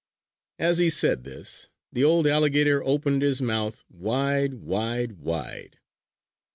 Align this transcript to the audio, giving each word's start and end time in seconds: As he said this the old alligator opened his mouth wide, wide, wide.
As 0.57 0.79
he 0.79 0.89
said 0.89 1.23
this 1.25 1.69
the 1.93 2.03
old 2.03 2.25
alligator 2.25 2.83
opened 2.83 3.21
his 3.21 3.39
mouth 3.39 3.83
wide, 3.87 4.55
wide, 4.55 5.11
wide. 5.19 5.77